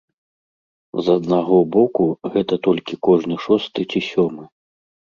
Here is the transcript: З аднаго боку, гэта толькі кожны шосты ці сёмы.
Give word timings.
З 1.07 1.17
аднаго 1.21 1.59
боку, 1.77 2.09
гэта 2.39 2.61
толькі 2.71 3.01
кожны 3.11 3.35
шосты 3.47 3.81
ці 3.93 4.07
сёмы. 4.11 4.43